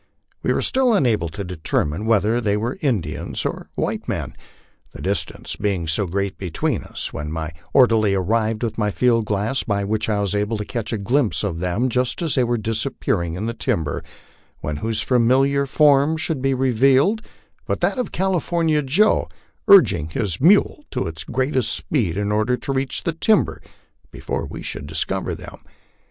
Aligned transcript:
We 0.41 0.51
were 0.51 0.63
still 0.63 0.95
unable 0.95 1.29
to 1.29 1.43
determine 1.43 2.07
whether 2.07 2.41
they 2.41 2.57
were 2.57 2.79
Indians 2.81 3.45
or 3.45 3.69
white 3.75 4.07
men, 4.07 4.35
the 4.93 5.01
distance 5.03 5.55
being 5.55 5.87
so 5.87 6.07
great 6.07 6.39
betweeri 6.39 6.83
us, 6.89 7.13
when 7.13 7.31
my 7.31 7.51
orderly 7.71 8.15
arrived 8.15 8.63
with 8.63 8.79
my 8.79 8.89
field 8.89 9.25
glass, 9.25 9.61
by 9.61 9.83
which 9.83 10.09
I 10.09 10.19
was 10.19 10.33
able 10.33 10.57
to 10.57 10.65
catch 10.65 10.91
a 10.91 10.97
glimpse 10.97 11.43
of 11.43 11.59
them 11.59 11.87
just 11.87 12.23
as 12.23 12.33
they 12.33 12.43
were 12.43 12.57
disappearing 12.57 13.35
in 13.35 13.45
the 13.45 13.53
timber, 13.53 14.03
when 14.61 14.77
whose 14.77 15.01
familiar 15.03 15.67
form 15.67 16.17
should 16.17 16.41
be 16.41 16.55
revealed 16.55 17.21
but 17.67 17.81
that 17.81 17.99
of 17.99 18.11
California 18.11 18.81
Joe, 18.81 19.29
urging 19.67 20.09
his 20.09 20.41
mule 20.41 20.83
to 20.89 21.05
its 21.05 21.23
greatest 21.23 21.71
speed 21.71 22.17
in 22.17 22.31
order 22.31 22.57
to 22.57 22.73
reach 22.73 23.03
the 23.03 23.13
timber 23.13 23.61
before 24.09 24.47
we 24.47 24.63
should 24.63 24.87
discover 24.87 25.35
them. 25.35 25.59